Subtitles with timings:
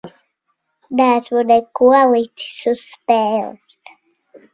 [0.99, 3.77] Neesmu neko licis uz spēles.